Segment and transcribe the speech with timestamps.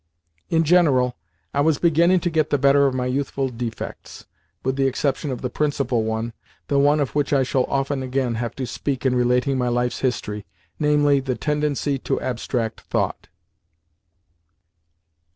[0.49, 1.15] In general,
[1.53, 4.25] I was beginning to get the better of my youthful defects,
[4.63, 8.55] with the exception of the principal one—the one of which I shall often again have
[8.55, 13.27] to speak in relating my life's history—namely, the tendency to abstract thought.